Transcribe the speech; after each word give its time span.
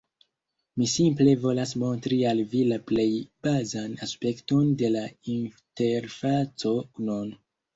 Mi 0.81 0.85
simple 0.93 1.35
volas 1.43 1.73
montri 1.83 2.17
al 2.31 2.41
vi 2.55 2.63
la 2.71 2.79
plej 2.93 3.07
bazan 3.49 3.93
aspekton 4.09 4.75
de 4.83 4.91
la 4.97 5.07
interfaco 5.37 6.77
nun. 7.11 7.35